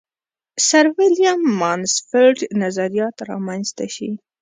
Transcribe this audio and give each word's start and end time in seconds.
سرویلیم 0.67 1.41
مانسفیلډ 1.61 2.37
نظریات 2.61 3.15
را 3.27 3.37
منځته 3.47 3.85
شي. 3.95 4.11